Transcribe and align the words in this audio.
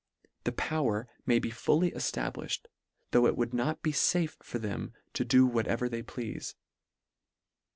The 0.45 0.51
power 0.51 1.07
may 1.27 1.37
be 1.37 1.51
fully 1.51 1.91
eftablifhed, 1.91 2.65
though 3.11 3.27
it 3.27 3.37
would 3.37 3.53
not 3.53 3.83
be 3.83 3.91
fafe 3.91 4.35
for 4.41 4.57
them 4.57 4.93
to 5.13 5.23
do 5.23 5.45
whatever 5.45 5.87
they 5.87 6.01
pleafe. 6.01 6.55